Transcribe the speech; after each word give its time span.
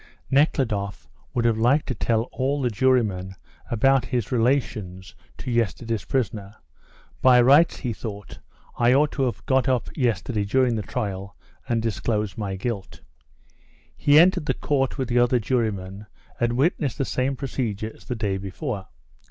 Nekhludoff 0.31 1.07
would 1.35 1.45
have 1.45 1.59
liked 1.59 1.85
to 1.89 1.93
tell 1.93 2.23
all 2.31 2.59
the 2.59 2.71
jurymen 2.71 3.35
about 3.69 4.05
his 4.05 4.31
relations 4.31 5.13
to 5.37 5.51
yesterday's 5.51 6.05
prisoner. 6.05 6.55
"By 7.21 7.39
rights," 7.39 7.77
he 7.77 7.93
thought, 7.93 8.39
"I 8.79 8.95
ought 8.95 9.11
to 9.11 9.21
have 9.25 9.45
got 9.45 9.69
up 9.69 9.89
yesterday 9.95 10.43
during 10.43 10.75
the 10.75 10.81
trial 10.81 11.35
and 11.69 11.83
disclosed 11.83 12.35
my 12.35 12.55
guilt." 12.55 13.01
He 13.95 14.17
entered 14.17 14.47
the 14.47 14.55
court 14.55 14.97
with 14.97 15.07
the 15.07 15.19
other 15.19 15.37
jurymen, 15.37 16.07
and 16.39 16.53
witnessed 16.53 16.97
the 16.97 17.05
same 17.05 17.35
procedure 17.35 17.91
as 17.93 18.05
the 18.05 18.15
day 18.15 18.37
before. 18.39 18.87